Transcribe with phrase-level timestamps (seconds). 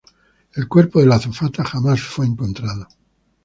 [0.55, 2.87] El cuerpo de la azafata jamás fue encontrado.